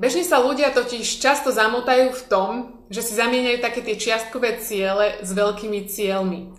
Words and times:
Bežne 0.00 0.24
sa 0.24 0.40
ľudia 0.40 0.72
totiž 0.72 1.20
často 1.20 1.52
zamotajú 1.52 2.16
v 2.16 2.22
tom, 2.24 2.52
že 2.88 3.04
si 3.04 3.12
zamieňajú 3.12 3.60
také 3.60 3.84
tie 3.84 4.00
čiastkové 4.00 4.56
ciele 4.56 5.20
s 5.20 5.28
veľkými 5.36 5.84
cieľmi. 5.84 6.56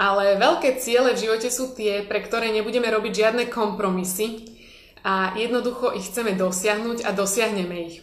Ale 0.00 0.40
veľké 0.40 0.80
ciele 0.80 1.12
v 1.12 1.20
živote 1.20 1.52
sú 1.52 1.76
tie, 1.76 2.00
pre 2.08 2.24
ktoré 2.24 2.48
nebudeme 2.48 2.88
robiť 2.88 3.12
žiadne 3.12 3.52
kompromisy 3.52 4.48
a 5.04 5.36
jednoducho 5.36 5.92
ich 5.92 6.08
chceme 6.08 6.32
dosiahnuť 6.40 7.04
a 7.04 7.12
dosiahneme 7.12 7.76
ich. 7.84 8.00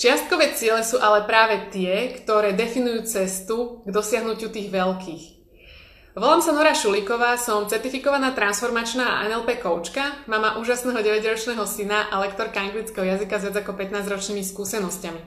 Čiastkové 0.00 0.56
ciele 0.56 0.80
sú 0.80 0.96
ale 0.96 1.28
práve 1.28 1.68
tie, 1.68 2.16
ktoré 2.16 2.56
definujú 2.56 3.04
cestu 3.04 3.84
k 3.84 3.92
dosiahnutiu 3.92 4.48
tých 4.48 4.72
veľkých. 4.72 5.39
Volám 6.10 6.42
sa 6.42 6.50
Nora 6.50 6.74
Šulíková, 6.74 7.38
som 7.38 7.70
certifikovaná 7.70 8.34
transformačná 8.34 9.30
NLP 9.30 9.62
koučka, 9.62 10.26
mama 10.26 10.58
úžasného 10.58 10.98
9-ročného 10.98 11.62
syna 11.70 12.10
a 12.10 12.18
lektorka 12.18 12.58
anglického 12.58 13.06
jazyka 13.06 13.38
s 13.38 13.46
viac 13.46 13.56
ako 13.62 13.78
15-ročnými 13.78 14.42
skúsenosťami. 14.42 15.22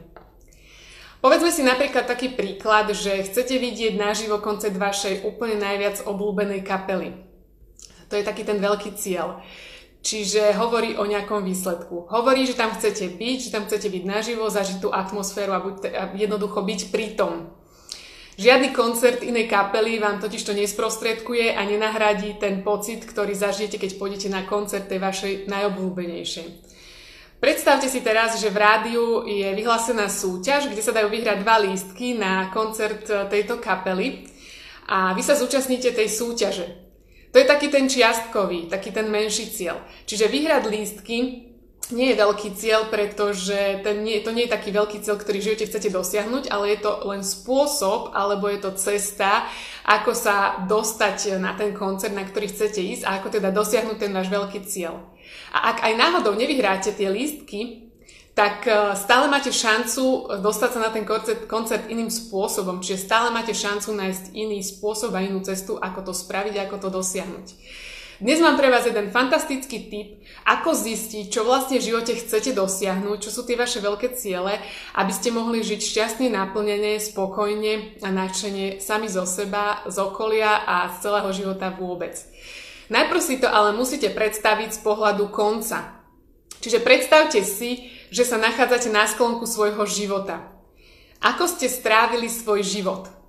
Povedzme 1.24 1.56
si 1.56 1.64
napríklad 1.64 2.04
taký 2.04 2.36
príklad, 2.36 2.92
že 2.92 3.24
chcete 3.24 3.64
vidieť 3.64 3.96
naživo 3.96 4.44
koncert 4.44 4.76
vašej 4.76 5.24
úplne 5.24 5.56
najviac 5.56 6.04
obľúbenej 6.04 6.68
kapely. 6.68 7.16
To 8.12 8.20
je 8.20 8.28
taký 8.28 8.44
ten 8.44 8.60
veľký 8.60 9.00
cieľ. 9.00 9.40
Čiže 10.04 10.52
hovorí 10.60 11.00
o 11.00 11.08
nejakom 11.08 11.48
výsledku. 11.48 12.12
Hovorí, 12.12 12.44
že 12.44 12.60
tam 12.60 12.76
chcete 12.76 13.08
byť, 13.08 13.38
že 13.40 13.54
tam 13.56 13.64
chcete 13.72 13.88
byť 13.88 14.04
naživo, 14.04 14.52
zažiť 14.52 14.84
tú 14.84 14.92
atmosféru 14.92 15.56
a, 15.56 15.64
buď, 15.64 15.76
a 15.96 16.04
jednoducho 16.12 16.60
byť 16.60 16.92
pri 16.92 17.16
tom. 17.16 17.63
Žiadny 18.34 18.74
koncert 18.74 19.22
inej 19.22 19.46
kapely 19.46 20.02
vám 20.02 20.18
totiž 20.18 20.42
to 20.42 20.58
nesprostredkuje 20.58 21.54
a 21.54 21.62
nenahradí 21.70 22.34
ten 22.42 22.66
pocit, 22.66 23.06
ktorý 23.06 23.38
zažijete, 23.38 23.78
keď 23.78 23.92
pôjdete 24.02 24.28
na 24.34 24.42
koncert 24.42 24.90
tej 24.90 24.98
vašej 24.98 25.34
najobľúbenejšej. 25.46 26.48
Predstavte 27.38 27.92
si 27.92 28.02
teraz, 28.02 28.42
že 28.42 28.50
v 28.50 28.58
rádiu 28.58 29.28
je 29.28 29.54
vyhlásená 29.54 30.10
súťaž, 30.10 30.72
kde 30.72 30.82
sa 30.82 30.96
dajú 30.96 31.14
vyhrať 31.14 31.38
dva 31.46 31.62
lístky 31.62 32.18
na 32.18 32.50
koncert 32.50 33.06
tejto 33.06 33.62
kapely 33.62 34.26
a 34.90 35.14
vy 35.14 35.22
sa 35.22 35.38
zúčastníte 35.38 35.94
tej 35.94 36.10
súťaže. 36.10 36.68
To 37.30 37.38
je 37.38 37.46
taký 37.46 37.70
ten 37.70 37.86
čiastkový, 37.86 38.66
taký 38.66 38.90
ten 38.90 39.14
menší 39.14 39.50
cieľ. 39.54 39.78
Čiže 40.10 40.32
vyhrať 40.32 40.64
lístky 40.70 41.18
nie 41.94 42.12
je 42.12 42.20
veľký 42.20 42.50
cieľ, 42.58 42.90
pretože 42.90 43.86
ten 43.86 44.04
nie, 44.04 44.20
to 44.20 44.34
nie 44.34 44.50
je 44.50 44.56
taký 44.58 44.74
veľký 44.74 45.06
cieľ, 45.06 45.22
ktorý 45.22 45.38
v 45.40 45.48
živote 45.48 45.70
chcete 45.70 45.90
dosiahnuť, 45.94 46.50
ale 46.50 46.74
je 46.74 46.80
to 46.82 46.92
len 47.08 47.22
spôsob, 47.22 48.12
alebo 48.12 48.50
je 48.50 48.60
to 48.60 48.76
cesta, 48.76 49.46
ako 49.86 50.12
sa 50.18 50.66
dostať 50.66 51.38
na 51.38 51.54
ten 51.54 51.72
koncert, 51.72 52.12
na 52.12 52.26
ktorý 52.26 52.50
chcete 52.50 52.82
ísť 52.82 53.04
a 53.06 53.22
ako 53.22 53.40
teda 53.40 53.54
dosiahnuť 53.54 53.98
ten 54.02 54.12
váš 54.12 54.28
veľký 54.28 54.60
cieľ. 54.66 55.14
A 55.54 55.72
ak 55.72 55.86
aj 55.86 55.94
náhodou 55.94 56.34
nevyhráte 56.34 56.92
tie 56.98 57.08
lístky, 57.08 57.94
tak 58.34 58.66
e, 58.66 58.98
stále 58.98 59.30
máte 59.30 59.54
šancu 59.54 60.26
dostať 60.42 60.70
sa 60.74 60.80
na 60.82 60.90
ten 60.90 61.06
koncert, 61.06 61.46
koncert 61.46 61.86
iným 61.86 62.10
spôsobom. 62.10 62.82
Čiže 62.82 63.06
stále 63.06 63.30
máte 63.30 63.54
šancu 63.54 63.94
nájsť 63.94 64.34
iný 64.34 64.66
spôsob 64.66 65.14
a 65.14 65.22
inú 65.22 65.46
cestu, 65.46 65.78
ako 65.78 66.10
to 66.10 66.14
spraviť, 66.18 66.66
ako 66.66 66.76
to 66.82 66.90
dosiahnuť. 66.90 67.48
Dnes 68.24 68.40
mám 68.40 68.56
pre 68.56 68.72
vás 68.72 68.88
jeden 68.88 69.12
fantastický 69.12 69.92
tip, 69.92 70.24
ako 70.48 70.72
zistiť, 70.72 71.28
čo 71.28 71.44
vlastne 71.44 71.76
v 71.76 71.92
živote 71.92 72.16
chcete 72.16 72.56
dosiahnuť, 72.56 73.20
čo 73.20 73.28
sú 73.36 73.44
tie 73.44 73.60
vaše 73.60 73.84
veľké 73.84 74.16
ciele, 74.16 74.64
aby 74.96 75.12
ste 75.12 75.36
mohli 75.36 75.60
žiť 75.60 75.82
šťastne, 75.84 76.32
naplnene, 76.32 77.04
spokojne 77.04 78.00
a 78.00 78.08
nadšene 78.16 78.80
sami 78.80 79.12
zo 79.12 79.28
seba, 79.28 79.84
z 79.92 80.00
okolia 80.00 80.64
a 80.64 80.88
z 80.96 81.04
celého 81.04 81.36
života 81.36 81.76
vôbec. 81.76 82.16
Najprv 82.88 83.20
si 83.20 83.44
to 83.44 83.52
ale 83.52 83.76
musíte 83.76 84.08
predstaviť 84.16 84.72
z 84.72 84.80
pohľadu 84.88 85.28
konca. 85.28 86.08
Čiže 86.64 86.80
predstavte 86.80 87.44
si, 87.44 87.92
že 88.08 88.24
sa 88.24 88.40
nachádzate 88.40 88.88
na 88.88 89.04
sklonku 89.04 89.44
svojho 89.44 89.84
života. 89.84 90.48
Ako 91.20 91.44
ste 91.52 91.68
strávili 91.68 92.32
svoj 92.32 92.64
život? 92.64 93.23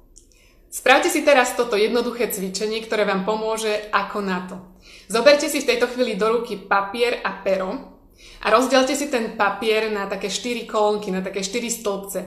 Spravte 0.74 1.06
si 1.06 1.22
teraz 1.22 1.54
toto 1.54 1.78
jednoduché 1.78 2.34
cvičenie, 2.34 2.82
ktoré 2.82 3.06
vám 3.06 3.22
pomôže 3.22 3.70
ako 3.94 4.18
na 4.18 4.42
to. 4.42 4.58
Zoberte 5.06 5.46
si 5.46 5.62
v 5.62 5.70
tejto 5.70 5.86
chvíli 5.86 6.18
do 6.18 6.26
ruky 6.34 6.58
papier 6.58 7.22
a 7.22 7.38
pero 7.46 7.94
a 8.42 8.50
rozdielte 8.50 8.98
si 8.98 9.06
ten 9.06 9.38
papier 9.38 9.94
na 9.94 10.10
také 10.10 10.26
4 10.26 10.66
kolónky, 10.66 11.14
na 11.14 11.22
také 11.22 11.46
4 11.46 11.78
stĺpce. 11.78 12.20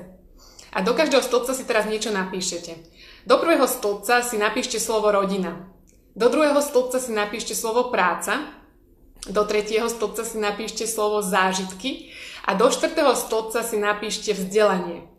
A 0.71 0.79
do 0.79 0.95
každého 0.95 1.19
stĺpca 1.19 1.51
si 1.51 1.67
teraz 1.67 1.91
niečo 1.91 2.15
napíšete. 2.15 2.87
Do 3.27 3.35
prvého 3.35 3.67
stĺpca 3.67 4.23
si 4.23 4.39
napíšte 4.39 4.79
slovo 4.79 5.11
rodina. 5.11 5.67
Do 6.15 6.31
druhého 6.31 6.63
stĺpca 6.63 7.03
si 7.03 7.11
napíšte 7.11 7.51
slovo 7.51 7.91
práca. 7.91 8.47
Do 9.27 9.43
tretieho 9.43 9.91
stĺpca 9.91 10.23
si 10.23 10.39
napíšte 10.39 10.87
slovo 10.87 11.19
zážitky. 11.19 12.15
A 12.47 12.55
do 12.55 12.71
štvrtého 12.71 13.11
stĺpca 13.11 13.59
si 13.67 13.75
napíšte 13.75 14.31
vzdelanie. 14.31 15.16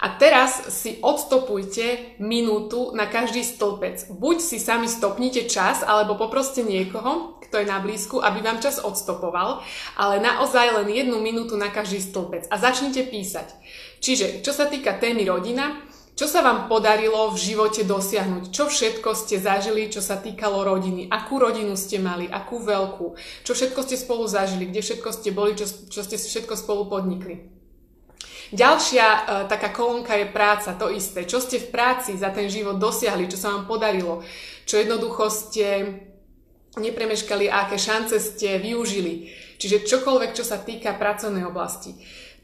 A 0.00 0.18
teraz 0.18 0.74
si 0.74 0.98
odstopujte 1.02 2.18
minútu 2.18 2.90
na 2.96 3.06
každý 3.06 3.46
stĺpec. 3.46 4.10
Buď 4.10 4.42
si 4.42 4.58
sami 4.58 4.90
stopnite 4.90 5.46
čas, 5.46 5.86
alebo 5.86 6.18
poproste 6.18 6.66
niekoho, 6.66 7.38
kto 7.44 7.62
je 7.62 7.70
na 7.70 7.78
blízku, 7.78 8.18
aby 8.18 8.42
vám 8.42 8.58
čas 8.58 8.82
odstopoval, 8.82 9.62
ale 9.94 10.18
naozaj 10.18 10.82
len 10.82 10.88
jednu 10.90 11.22
minútu 11.22 11.54
na 11.54 11.70
každý 11.70 12.02
stĺpec. 12.02 12.50
A 12.50 12.58
začnite 12.58 13.06
písať. 13.06 13.54
Čiže, 14.02 14.42
čo 14.42 14.50
sa 14.50 14.66
týka 14.66 14.98
témy 14.98 15.28
rodina, 15.28 15.86
čo 16.14 16.30
sa 16.30 16.46
vám 16.46 16.70
podarilo 16.70 17.34
v 17.34 17.42
živote 17.42 17.82
dosiahnuť? 17.82 18.54
Čo 18.54 18.70
všetko 18.70 19.18
ste 19.18 19.42
zažili, 19.42 19.90
čo 19.90 19.98
sa 19.98 20.14
týkalo 20.14 20.62
rodiny? 20.62 21.10
Akú 21.10 21.42
rodinu 21.42 21.74
ste 21.74 21.98
mali? 21.98 22.30
Akú 22.30 22.62
veľkú? 22.62 23.18
Čo 23.42 23.50
všetko 23.50 23.80
ste 23.82 23.98
spolu 23.98 24.22
zažili? 24.30 24.70
Kde 24.70 24.78
všetko 24.78 25.10
ste 25.10 25.34
boli? 25.34 25.58
Čo, 25.58 25.66
čo 25.90 26.06
ste 26.06 26.14
všetko 26.14 26.54
spolu 26.54 26.86
podnikli? 26.86 27.63
Ďalšia 28.54 29.06
uh, 29.06 29.18
taká 29.50 29.74
kolónka 29.74 30.14
je 30.14 30.30
práca, 30.30 30.78
to 30.78 30.86
isté. 30.94 31.26
Čo 31.26 31.42
ste 31.42 31.58
v 31.58 31.74
práci 31.74 32.14
za 32.14 32.30
ten 32.30 32.46
život 32.46 32.78
dosiahli, 32.78 33.26
čo 33.26 33.34
sa 33.34 33.50
vám 33.50 33.66
podarilo, 33.66 34.22
čo 34.62 34.78
jednoducho 34.78 35.26
ste 35.26 35.98
nepremeškali 36.78 37.50
a 37.50 37.66
aké 37.66 37.78
šance 37.78 38.18
ste 38.22 38.62
využili. 38.62 39.30
Čiže 39.58 39.86
čokoľvek, 39.86 40.30
čo 40.34 40.42
sa 40.46 40.58
týka 40.58 40.94
pracovnej 40.94 41.46
oblasti. 41.46 41.94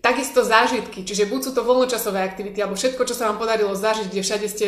Takisto 0.01 0.41
zážitky, 0.41 1.05
čiže 1.05 1.29
buď 1.29 1.41
sú 1.45 1.51
to 1.53 1.61
voľnočasové 1.61 2.25
aktivity, 2.25 2.59
alebo 2.59 2.79
všetko, 2.79 3.05
čo 3.05 3.13
sa 3.13 3.29
vám 3.29 3.37
podarilo 3.37 3.77
zažiť, 3.77 4.09
kde 4.09 4.25
všade 4.25 4.47
ste 4.49 4.67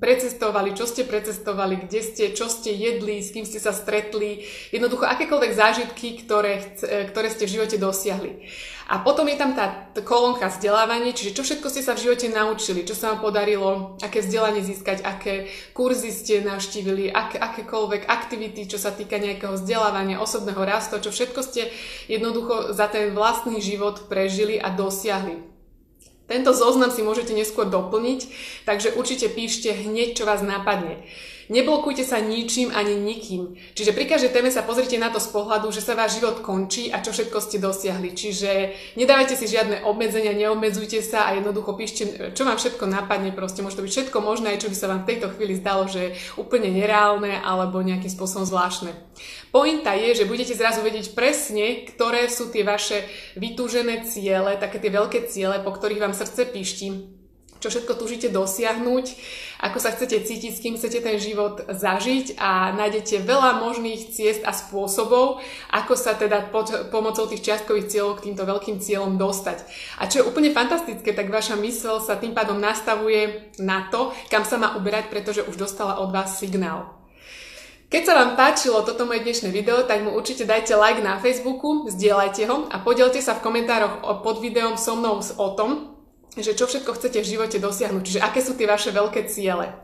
precestovali, 0.00 0.72
čo 0.72 0.88
ste 0.88 1.04
precestovali, 1.04 1.76
kde 1.86 2.00
ste, 2.00 2.24
čo 2.32 2.48
ste 2.48 2.72
jedli, 2.72 3.20
s 3.20 3.36
kým 3.36 3.44
ste 3.44 3.60
sa 3.60 3.76
stretli, 3.76 4.48
jednoducho 4.72 5.04
akékoľvek 5.04 5.52
zážitky, 5.52 6.24
ktoré, 6.24 6.74
ktoré 7.12 7.28
ste 7.28 7.44
v 7.44 7.60
živote 7.60 7.76
dosiahli. 7.76 8.48
A 8.90 9.06
potom 9.06 9.22
je 9.30 9.38
tam 9.38 9.54
tá 9.54 9.86
kolónka 10.02 10.50
vzdelávanie, 10.50 11.14
čiže 11.14 11.38
čo 11.38 11.46
všetko 11.46 11.70
ste 11.70 11.86
sa 11.86 11.94
v 11.94 12.10
živote 12.10 12.26
naučili, 12.26 12.82
čo 12.82 12.98
sa 12.98 13.14
vám 13.14 13.22
podarilo, 13.22 13.94
aké 14.02 14.18
vzdelanie 14.18 14.66
získať, 14.66 15.06
aké 15.06 15.46
kurzy 15.78 16.10
ste 16.10 16.42
navštívili, 16.42 17.06
aké, 17.06 17.38
akékoľvek 17.38 18.10
aktivity, 18.10 18.66
čo 18.66 18.82
sa 18.82 18.90
týka 18.90 19.22
nejakého 19.22 19.54
vzdelávania, 19.54 20.18
osobného 20.18 20.58
rastu, 20.66 20.98
čo 20.98 21.14
všetko 21.14 21.40
ste 21.44 21.70
jednoducho 22.10 22.74
za 22.74 22.90
ten 22.90 23.14
vlastný 23.14 23.62
život 23.62 24.10
prežili 24.10 24.58
a 24.58 24.74
dosiahli. 24.74 25.59
Tento 26.30 26.54
zoznam 26.54 26.94
si 26.94 27.02
môžete 27.02 27.34
neskôr 27.34 27.66
doplniť, 27.66 28.20
takže 28.62 28.94
určite 28.94 29.26
píšte 29.26 29.74
hneď, 29.74 30.14
čo 30.14 30.22
vás 30.22 30.46
napadne. 30.46 31.02
Neblokujte 31.50 32.06
sa 32.06 32.22
ničím 32.22 32.70
ani 32.70 32.94
nikým. 32.94 33.58
Čiže 33.74 33.90
pri 33.90 34.06
každej 34.06 34.30
téme 34.30 34.54
sa 34.54 34.62
pozrite 34.62 34.94
na 35.02 35.10
to 35.10 35.18
z 35.18 35.34
pohľadu, 35.34 35.74
že 35.74 35.82
sa 35.82 35.98
váš 35.98 36.22
život 36.22 36.46
končí 36.46 36.94
a 36.94 37.02
čo 37.02 37.10
všetko 37.10 37.42
ste 37.42 37.58
dosiahli. 37.58 38.14
Čiže 38.14 38.50
nedávajte 38.94 39.34
si 39.34 39.50
žiadne 39.50 39.82
obmedzenia, 39.82 40.30
neobmedzujte 40.30 41.02
sa 41.02 41.26
a 41.26 41.34
jednoducho 41.34 41.74
píšte, 41.74 42.30
čo 42.38 42.46
vám 42.46 42.54
všetko 42.54 42.86
napadne. 42.86 43.34
Proste 43.34 43.66
môže 43.66 43.74
to 43.74 43.82
byť 43.82 43.90
všetko 43.90 44.18
možné, 44.22 44.62
čo 44.62 44.70
by 44.70 44.76
sa 44.78 44.86
vám 44.94 45.02
v 45.02 45.10
tejto 45.10 45.34
chvíli 45.34 45.58
zdalo, 45.58 45.90
že 45.90 46.14
je 46.14 46.14
úplne 46.38 46.70
nereálne 46.70 47.42
alebo 47.42 47.82
nejakým 47.82 48.14
spôsobom 48.14 48.46
zvláštne. 48.46 48.94
Pointa 49.50 49.98
je, 49.98 50.22
že 50.22 50.30
budete 50.30 50.54
zrazu 50.54 50.82
vedieť 50.82 51.14
presne, 51.14 51.82
ktoré 51.90 52.30
sú 52.30 52.54
tie 52.54 52.62
vaše 52.62 53.02
vytúžené 53.34 54.06
ciele, 54.06 54.54
také 54.58 54.78
tie 54.78 54.94
veľké 54.94 55.26
ciele, 55.26 55.58
po 55.62 55.74
ktorých 55.74 56.02
vám 56.02 56.14
srdce 56.14 56.46
píšti 56.46 57.20
čo 57.60 57.68
všetko 57.68 57.92
túžite 58.00 58.32
dosiahnuť, 58.32 59.04
ako 59.60 59.78
sa 59.78 59.92
chcete 59.92 60.24
cítiť, 60.24 60.52
s 60.56 60.62
kým 60.64 60.74
chcete 60.80 61.04
ten 61.04 61.20
život 61.20 61.60
zažiť 61.68 62.40
a 62.40 62.72
nájdete 62.72 63.20
veľa 63.20 63.60
možných 63.60 64.16
ciest 64.16 64.40
a 64.48 64.56
spôsobov, 64.56 65.44
ako 65.68 65.94
sa 65.94 66.16
teda 66.16 66.48
pod 66.48 66.72
pomocou 66.88 67.28
tých 67.28 67.44
čiastkových 67.44 67.92
cieľov 67.92 68.18
k 68.18 68.32
týmto 68.32 68.48
veľkým 68.48 68.80
cieľom 68.80 69.20
dostať. 69.20 69.60
A 70.00 70.08
čo 70.08 70.24
je 70.24 70.28
úplne 70.32 70.56
fantastické, 70.56 71.12
tak 71.12 71.28
vaša 71.28 71.60
mysel 71.60 72.00
sa 72.00 72.16
tým 72.16 72.32
pádom 72.32 72.56
nastavuje 72.56 73.52
na 73.60 73.92
to, 73.92 74.16
kam 74.32 74.42
sa 74.48 74.56
má 74.56 74.80
uberať, 74.80 75.12
pretože 75.12 75.44
už 75.44 75.60
dostala 75.60 76.00
od 76.00 76.08
vás 76.08 76.40
signál. 76.40 76.99
Keď 77.90 78.06
sa 78.06 78.14
vám 78.14 78.38
páčilo 78.38 78.86
toto 78.86 79.02
moje 79.02 79.26
dnešné 79.26 79.50
video, 79.50 79.82
tak 79.82 80.06
mu 80.06 80.14
určite 80.14 80.46
dajte 80.46 80.78
like 80.78 81.02
na 81.02 81.18
Facebooku, 81.18 81.90
zdieľajte 81.90 82.46
ho 82.46 82.70
a 82.70 82.78
podielte 82.86 83.18
sa 83.18 83.34
v 83.34 83.42
komentároch 83.42 84.06
pod 84.22 84.38
videom 84.38 84.78
so 84.78 84.94
mnou 84.94 85.18
o 85.18 85.48
tom, 85.58 85.98
že 86.38 86.54
čo 86.54 86.70
všetko 86.70 86.94
chcete 86.94 87.18
v 87.18 87.30
živote 87.34 87.58
dosiahnuť, 87.58 88.02
čiže 88.06 88.22
aké 88.22 88.46
sú 88.46 88.54
tie 88.54 88.70
vaše 88.70 88.94
veľké 88.94 89.26
ciele. 89.26 89.74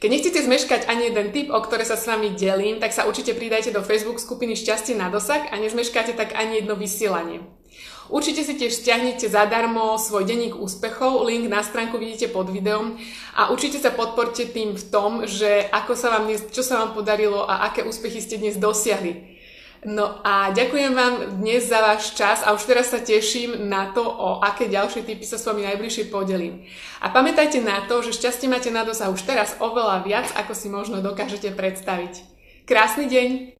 Keď 0.00 0.08
nechcete 0.08 0.40
zmeškať 0.40 0.88
ani 0.88 1.12
jeden 1.12 1.28
tip, 1.36 1.52
o 1.52 1.60
ktoré 1.60 1.84
sa 1.84 2.00
s 2.00 2.08
vami 2.08 2.32
delím, 2.32 2.80
tak 2.80 2.96
sa 2.96 3.04
určite 3.04 3.36
pridajte 3.36 3.76
do 3.76 3.84
Facebook 3.84 4.24
skupiny 4.24 4.56
Šťastie 4.56 4.96
na 4.96 5.12
dosah 5.12 5.52
a 5.52 5.60
nezmeškáte 5.60 6.16
tak 6.16 6.32
ani 6.32 6.64
jedno 6.64 6.80
vysielanie. 6.80 7.44
Určite 8.08 8.40
si 8.40 8.56
tiež 8.56 8.72
stiahnite 8.72 9.28
zadarmo 9.28 10.00
svoj 10.00 10.24
denník 10.24 10.56
úspechov, 10.56 11.28
link 11.28 11.44
na 11.44 11.60
stránku 11.60 12.00
vidíte 12.00 12.32
pod 12.32 12.48
videom 12.48 12.96
a 13.36 13.52
určite 13.52 13.76
sa 13.76 13.92
podporte 13.92 14.48
tým 14.48 14.72
v 14.72 14.84
tom, 14.88 15.28
že 15.28 15.68
ako 15.68 15.92
sa 15.92 16.16
vám 16.16 16.24
dnes, 16.24 16.40
čo 16.48 16.64
sa 16.64 16.80
vám 16.80 16.96
podarilo 16.96 17.44
a 17.44 17.68
aké 17.68 17.84
úspechy 17.84 18.24
ste 18.24 18.40
dnes 18.40 18.56
dosiahli. 18.56 19.36
No 19.84 20.24
a 20.26 20.50
ďakujem 20.50 20.90
vám 20.90 21.38
dnes 21.38 21.68
za 21.70 21.78
váš 21.78 22.16
čas 22.16 22.42
a 22.42 22.50
už 22.56 22.66
teraz 22.66 22.90
sa 22.90 22.98
teším 22.98 23.70
na 23.70 23.94
to, 23.94 24.02
o 24.02 24.40
aké 24.42 24.66
ďalšie 24.66 25.06
typy 25.06 25.22
sa 25.22 25.38
s 25.38 25.46
vami 25.46 25.68
najbližšie 25.68 26.10
podelím. 26.10 26.66
A 26.98 27.14
pamätajte 27.14 27.62
na 27.62 27.86
to, 27.86 28.02
že 28.02 28.16
šťastie 28.16 28.50
máte 28.50 28.74
na 28.74 28.82
dosah 28.82 29.12
už 29.12 29.22
teraz 29.22 29.54
oveľa 29.62 30.02
viac, 30.02 30.26
ako 30.34 30.56
si 30.56 30.66
možno 30.66 30.98
dokážete 30.98 31.54
predstaviť. 31.54 32.26
Krásny 32.66 33.06
deň! 33.06 33.54